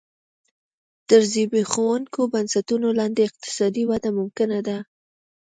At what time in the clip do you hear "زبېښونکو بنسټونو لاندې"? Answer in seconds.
1.31-3.21